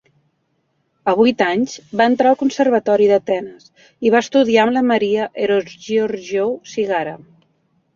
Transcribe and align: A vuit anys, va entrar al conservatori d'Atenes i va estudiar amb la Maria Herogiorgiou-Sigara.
A 1.11 1.13
vuit 1.19 1.43
anys, 1.47 1.75
va 2.01 2.07
entrar 2.13 2.31
al 2.31 2.39
conservatori 2.41 3.11
d'Atenes 3.13 3.71
i 4.09 4.15
va 4.17 4.25
estudiar 4.29 4.67
amb 4.67 4.79
la 4.81 4.87
Maria 4.95 5.33
Herogiorgiou-Sigara. 5.47 7.21